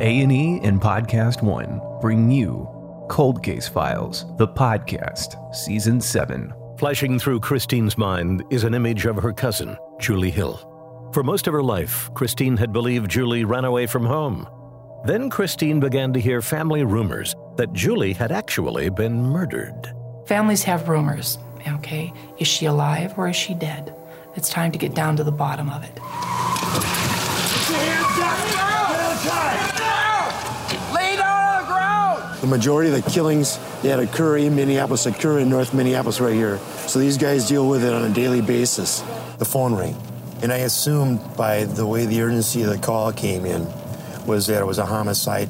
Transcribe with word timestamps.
A&E 0.00 0.60
and 0.62 0.80
Podcast 0.80 1.42
One 1.42 1.80
bring 2.00 2.30
you 2.30 2.68
Cold 3.08 3.42
Case 3.42 3.66
Files, 3.66 4.26
the 4.36 4.46
podcast, 4.46 5.34
Season 5.52 6.00
7. 6.00 6.54
Flashing 6.78 7.18
through 7.18 7.40
Christine's 7.40 7.98
mind 7.98 8.44
is 8.48 8.62
an 8.62 8.74
image 8.74 9.06
of 9.06 9.16
her 9.16 9.32
cousin, 9.32 9.76
Julie 9.98 10.30
Hill. 10.30 11.10
For 11.12 11.24
most 11.24 11.48
of 11.48 11.52
her 11.52 11.64
life, 11.64 12.08
Christine 12.14 12.56
had 12.56 12.72
believed 12.72 13.10
Julie 13.10 13.44
ran 13.44 13.64
away 13.64 13.86
from 13.86 14.06
home. 14.06 14.46
Then 15.04 15.28
Christine 15.30 15.80
began 15.80 16.12
to 16.12 16.20
hear 16.20 16.42
family 16.42 16.84
rumors 16.84 17.34
that 17.56 17.72
Julie 17.72 18.12
had 18.12 18.30
actually 18.30 18.90
been 18.90 19.20
murdered. 19.20 19.92
Families 20.26 20.62
have 20.62 20.88
rumors, 20.88 21.38
okay? 21.66 22.12
Is 22.38 22.46
she 22.46 22.66
alive 22.66 23.18
or 23.18 23.28
is 23.28 23.36
she 23.36 23.52
dead? 23.52 23.92
It's 24.36 24.48
time 24.48 24.70
to 24.70 24.78
get 24.78 24.94
down 24.94 25.16
to 25.16 25.24
the 25.24 25.32
bottom 25.32 25.68
of 25.68 25.82
it. 25.82 25.98
The 32.40 32.46
majority 32.46 32.90
of 32.90 33.04
the 33.04 33.10
killings 33.10 33.58
that 33.82 33.98
occur 33.98 34.38
in 34.38 34.54
Minneapolis 34.54 35.06
occur 35.06 35.40
in 35.40 35.48
North 35.48 35.74
Minneapolis 35.74 36.20
right 36.20 36.34
here. 36.34 36.58
So 36.86 37.00
these 37.00 37.18
guys 37.18 37.48
deal 37.48 37.68
with 37.68 37.82
it 37.82 37.92
on 37.92 38.04
a 38.04 38.14
daily 38.14 38.40
basis. 38.40 39.00
The 39.38 39.44
phone 39.44 39.74
rang. 39.74 39.96
And 40.40 40.52
I 40.52 40.58
assumed 40.58 41.20
by 41.36 41.64
the 41.64 41.84
way 41.84 42.06
the 42.06 42.22
urgency 42.22 42.62
of 42.62 42.70
the 42.70 42.78
call 42.78 43.12
came 43.12 43.44
in 43.44 43.66
was 44.24 44.46
that 44.46 44.62
it 44.62 44.66
was 44.66 44.78
a 44.78 44.86
homicide. 44.86 45.48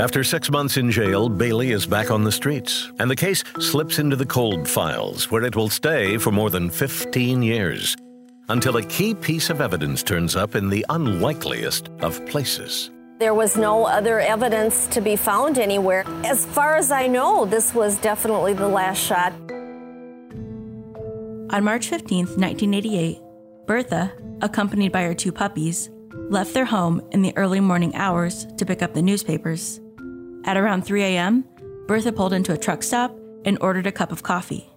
After 0.00 0.24
six 0.24 0.50
months 0.50 0.76
in 0.76 0.90
jail, 0.90 1.28
Bailey 1.28 1.70
is 1.70 1.86
back 1.86 2.10
on 2.10 2.24
the 2.24 2.32
streets, 2.32 2.90
and 2.98 3.08
the 3.08 3.14
case 3.14 3.44
slips 3.60 4.00
into 4.00 4.16
the 4.16 4.26
cold 4.26 4.66
files, 4.66 5.30
where 5.30 5.44
it 5.44 5.54
will 5.54 5.68
stay 5.68 6.18
for 6.18 6.32
more 6.32 6.50
than 6.50 6.70
15 6.70 7.42
years, 7.42 7.94
until 8.48 8.78
a 8.78 8.82
key 8.82 9.14
piece 9.14 9.50
of 9.50 9.60
evidence 9.60 10.02
turns 10.02 10.34
up 10.34 10.56
in 10.56 10.68
the 10.68 10.84
unlikeliest 10.88 11.90
of 12.00 12.24
places. 12.26 12.90
There 13.22 13.34
was 13.34 13.56
no 13.56 13.84
other 13.84 14.18
evidence 14.18 14.88
to 14.88 15.00
be 15.00 15.14
found 15.14 15.56
anywhere. 15.56 16.02
As 16.24 16.44
far 16.44 16.74
as 16.74 16.90
I 16.90 17.06
know, 17.06 17.44
this 17.44 17.72
was 17.72 17.96
definitely 17.98 18.52
the 18.52 18.66
last 18.66 18.98
shot. 18.98 19.32
On 21.54 21.62
March 21.62 21.88
15, 21.88 22.26
1988, 22.26 23.20
Bertha, 23.64 24.12
accompanied 24.40 24.90
by 24.90 25.04
her 25.04 25.14
two 25.14 25.30
puppies, 25.30 25.88
left 26.30 26.52
their 26.52 26.64
home 26.64 27.00
in 27.12 27.22
the 27.22 27.32
early 27.36 27.60
morning 27.60 27.94
hours 27.94 28.44
to 28.56 28.66
pick 28.66 28.82
up 28.82 28.92
the 28.92 29.02
newspapers. 29.02 29.80
At 30.44 30.56
around 30.56 30.82
3 30.82 31.04
a.m., 31.04 31.44
Bertha 31.86 32.10
pulled 32.10 32.32
into 32.32 32.52
a 32.52 32.58
truck 32.58 32.82
stop 32.82 33.16
and 33.44 33.56
ordered 33.60 33.86
a 33.86 33.92
cup 33.92 34.10
of 34.10 34.24
coffee. 34.24 34.68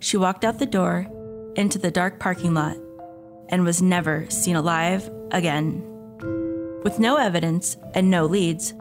She 0.00 0.16
walked 0.16 0.46
out 0.46 0.58
the 0.58 0.64
door 0.64 1.06
into 1.54 1.78
the 1.78 1.90
dark 1.90 2.18
parking 2.18 2.54
lot 2.54 2.78
and 3.50 3.62
was 3.62 3.82
never 3.82 4.24
seen 4.30 4.56
alive 4.56 5.10
again. 5.32 5.93
With 6.84 6.98
no 6.98 7.16
evidence 7.16 7.78
and 7.94 8.10
no 8.10 8.26
leads, 8.26 8.74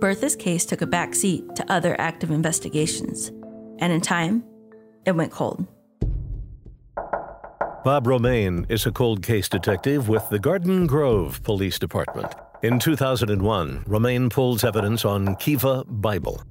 Bertha's 0.00 0.34
case 0.34 0.64
took 0.64 0.80
a 0.80 0.86
back 0.86 1.14
seat 1.14 1.44
to 1.56 1.70
other 1.70 1.94
active 2.00 2.30
investigations, 2.30 3.28
and 3.80 3.92
in 3.92 4.00
time, 4.00 4.42
it 5.04 5.14
went 5.14 5.30
cold. 5.30 5.66
Bob 7.84 8.06
Romaine 8.06 8.64
is 8.70 8.86
a 8.86 8.90
cold 8.90 9.22
case 9.22 9.46
detective 9.46 10.08
with 10.08 10.26
the 10.30 10.38
Garden 10.38 10.86
Grove 10.86 11.42
Police 11.42 11.78
Department. 11.78 12.34
In 12.62 12.78
2001, 12.78 13.84
Romaine 13.86 14.30
pulls 14.30 14.64
evidence 14.64 15.04
on 15.04 15.36
Kiva 15.36 15.84
Bible. 15.84 16.42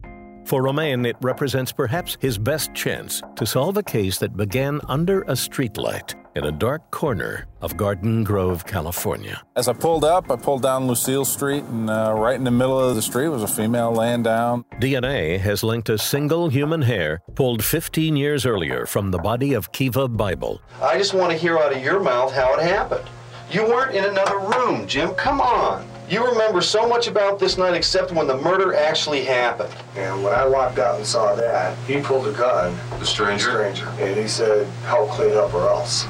For 0.46 0.62
Romaine, 0.62 1.08
it 1.08 1.16
represents 1.22 1.72
perhaps 1.72 2.18
his 2.22 2.38
best 2.38 2.76
chance 2.76 3.24
to 3.36 3.48
solve 3.48 3.78
a 3.78 3.84
case 3.84 4.20
that 4.20 4.38
began 4.38 4.80
under 4.88 5.24
a 5.24 5.34
streetlight 5.34 6.19
in 6.36 6.46
a 6.46 6.52
dark 6.52 6.92
corner 6.92 7.48
of 7.62 7.76
Garden 7.76 8.24
Grove, 8.24 8.66
California. 8.66 9.42
As 9.56 9.68
I 9.68 9.74
pulled 9.74 10.04
up, 10.04 10.30
I 10.32 10.36
pulled 10.36 10.62
down 10.62 10.88
Lucille 10.88 11.26
Street, 11.26 11.64
and 11.64 11.90
uh, 11.90 12.14
right 12.16 12.36
in 12.36 12.44
the 12.44 12.52
middle 12.52 12.80
of 12.80 12.96
the 12.96 13.02
street 13.02 13.30
was 13.30 13.44
a 13.44 13.48
female 13.48 13.92
laying 13.92 14.24
down. 14.24 14.64
DNA 14.80 15.40
has 15.40 15.64
linked 15.64 15.90
a 15.90 15.98
single 15.98 16.50
human 16.50 16.84
hair 16.84 17.22
pulled 17.36 17.64
15 17.64 18.16
years 18.16 18.46
earlier 18.46 18.86
from 18.86 19.12
the 19.12 19.18
body 19.18 19.54
of 19.54 19.72
Kiva 19.72 20.08
Bible. 20.08 20.62
I 20.82 20.98
just 20.98 21.14
want 21.14 21.32
to 21.32 21.38
hear 21.38 21.58
out 21.58 21.76
of 21.76 21.84
your 21.84 22.00
mouth 22.00 22.32
how 22.34 22.54
it 22.56 22.64
happened. 22.64 23.08
You 23.52 23.64
weren't 23.64 23.96
in 23.96 24.06
another 24.06 24.38
room, 24.38 24.88
Jim. 24.88 25.10
Come 25.16 25.42
on. 25.42 25.88
You 26.10 26.26
remember 26.26 26.62
so 26.62 26.88
much 26.88 27.08
about 27.08 27.40
this 27.40 27.58
night 27.58 27.76
except 27.76 28.12
when 28.12 28.26
the 28.26 28.38
murder 28.38 28.74
actually 28.74 29.24
happened. 29.24 29.74
And 29.96 30.24
when 30.24 30.34
I 30.34 30.46
walked 30.46 30.80
out 30.80 30.98
and 30.98 31.06
saw 31.06 31.36
that, 31.36 31.78
he 31.88 32.02
pulled 32.02 32.28
a 32.28 32.32
gun. 32.32 32.76
The 33.00 33.06
stranger? 33.06 33.74
stranger. 33.74 33.88
And 34.04 34.20
he 34.20 34.28
said, 34.28 34.68
help 34.86 35.10
clean 35.12 35.36
up 35.36 35.54
or 35.54 35.68
else. 35.68 36.08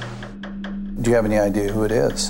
Do 1.02 1.10
you 1.10 1.16
have 1.16 1.24
any 1.24 1.38
idea 1.38 1.72
who 1.72 1.86
it 1.86 1.94
is? 1.94 2.30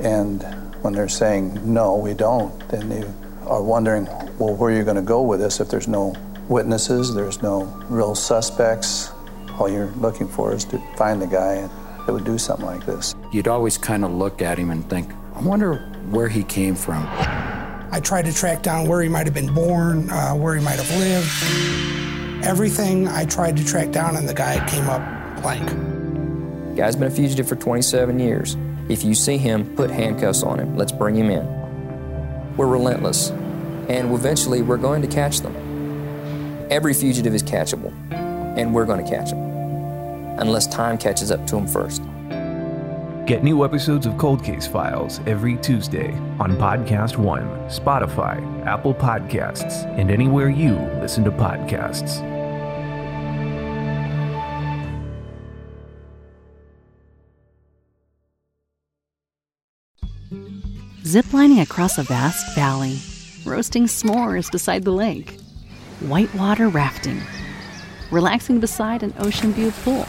And 0.00 0.42
when 0.80 0.94
they're 0.94 1.08
saying, 1.08 1.60
no, 1.70 1.96
we 1.96 2.14
don't, 2.14 2.66
then 2.70 2.88
they 2.88 3.04
are 3.44 3.62
wondering, 3.62 4.06
well, 4.38 4.54
where 4.54 4.72
are 4.72 4.76
you 4.76 4.84
going 4.84 4.96
to 4.96 5.02
go 5.02 5.20
with 5.20 5.38
this 5.38 5.60
if 5.60 5.68
there's 5.68 5.86
no 5.86 6.14
witnesses, 6.48 7.14
there's 7.14 7.42
no 7.42 7.64
real 7.90 8.14
suspects? 8.14 9.10
All 9.58 9.68
you're 9.68 9.90
looking 9.98 10.28
for 10.28 10.54
is 10.54 10.64
to 10.66 10.78
find 10.96 11.20
the 11.20 11.26
guy 11.26 11.68
that 12.06 12.12
would 12.12 12.24
do 12.24 12.38
something 12.38 12.64
like 12.64 12.86
this. 12.86 13.14
You'd 13.32 13.48
always 13.48 13.76
kind 13.76 14.02
of 14.02 14.12
look 14.12 14.40
at 14.40 14.58
him 14.58 14.70
and 14.70 14.88
think, 14.88 15.10
I 15.34 15.42
wonder 15.42 15.76
where 16.10 16.28
he 16.28 16.42
came 16.42 16.74
from. 16.74 17.06
I 17.90 18.00
tried 18.02 18.24
to 18.24 18.32
track 18.32 18.62
down 18.62 18.88
where 18.88 19.02
he 19.02 19.10
might 19.10 19.26
have 19.26 19.34
been 19.34 19.52
born, 19.52 20.08
uh, 20.08 20.32
where 20.32 20.54
he 20.54 20.64
might 20.64 20.78
have 20.78 20.90
lived. 20.98 22.44
Everything 22.46 23.08
I 23.08 23.26
tried 23.26 23.58
to 23.58 23.64
track 23.64 23.90
down, 23.90 24.16
and 24.16 24.26
the 24.26 24.34
guy 24.34 24.66
came 24.68 24.88
up 24.88 25.02
blank. 25.42 25.95
Guy's 26.76 26.94
been 26.94 27.08
a 27.08 27.10
fugitive 27.10 27.48
for 27.48 27.56
27 27.56 28.20
years. 28.20 28.54
If 28.90 29.02
you 29.02 29.14
see 29.14 29.38
him, 29.38 29.74
put 29.76 29.90
handcuffs 29.90 30.42
on 30.42 30.60
him. 30.60 30.76
Let's 30.76 30.92
bring 30.92 31.16
him 31.16 31.30
in. 31.30 32.54
We're 32.58 32.66
relentless, 32.66 33.30
and 33.88 34.12
eventually 34.12 34.60
we're 34.60 34.76
going 34.76 35.00
to 35.00 35.08
catch 35.08 35.40
them. 35.40 35.56
Every 36.70 36.92
fugitive 36.92 37.34
is 37.34 37.42
catchable, 37.42 37.94
and 38.12 38.74
we're 38.74 38.84
going 38.84 39.02
to 39.02 39.10
catch 39.10 39.30
them, 39.30 39.40
unless 40.38 40.66
time 40.66 40.98
catches 40.98 41.30
up 41.30 41.46
to 41.46 41.56
them 41.56 41.66
first. 41.66 42.02
Get 43.26 43.42
new 43.42 43.64
episodes 43.64 44.04
of 44.04 44.18
Cold 44.18 44.44
Case 44.44 44.66
Files 44.66 45.20
every 45.26 45.56
Tuesday 45.56 46.12
on 46.38 46.56
Podcast 46.58 47.16
One, 47.16 47.48
Spotify, 47.68 48.66
Apple 48.66 48.94
Podcasts, 48.94 49.84
and 49.98 50.10
anywhere 50.10 50.50
you 50.50 50.74
listen 51.00 51.24
to 51.24 51.30
podcasts. 51.30 52.35
Ziplining 60.30 61.62
across 61.62 61.98
a 61.98 62.02
vast 62.02 62.54
valley, 62.54 62.98
roasting 63.44 63.84
s'mores 63.84 64.50
beside 64.50 64.84
the 64.84 64.90
lake, 64.90 65.38
whitewater 66.00 66.68
rafting, 66.68 67.20
relaxing 68.10 68.58
beside 68.58 69.02
an 69.02 69.12
ocean 69.18 69.52
view 69.52 69.70
pool. 69.84 70.06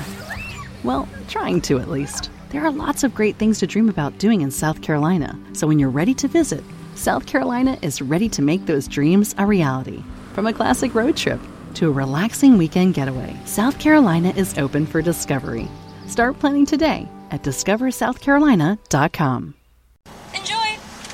Well, 0.84 1.08
trying 1.28 1.62
to 1.62 1.80
at 1.80 1.90
least. 1.90 2.30
There 2.50 2.66
are 2.66 2.72
lots 2.72 3.04
of 3.04 3.14
great 3.14 3.36
things 3.36 3.60
to 3.60 3.68
dream 3.68 3.90
about 3.90 4.18
doing 4.18 4.42
in 4.42 4.50
South 4.50 4.82
Carolina, 4.82 5.38
so 5.54 5.68
when 5.68 5.78
you're 5.80 5.90
ready 5.90 6.14
to 6.16 6.28
visit, 6.28 6.64
South 6.96 7.28
Carolina 7.28 7.78
is 7.82 8.02
ready 8.02 8.30
to 8.30 8.42
make 8.42 8.66
those 8.66 8.88
dreams 8.88 9.36
a 9.38 9.46
reality. 9.46 10.02
From 10.34 10.48
a 10.48 10.54
classic 10.54 10.96
road 10.96 11.18
trip 11.18 11.40
to 11.76 11.90
a 11.90 11.92
relaxing 11.92 12.58
weekend 12.58 12.96
getaway, 12.96 13.36
South 13.46 13.78
Carolina 13.80 14.30
is 14.30 14.58
open 14.58 14.88
for 14.88 15.02
discovery. 15.02 15.68
Start 16.08 16.40
planning 16.40 16.66
today 16.66 17.08
at 17.30 17.44
discoversouthcarolina.com. 17.44 19.57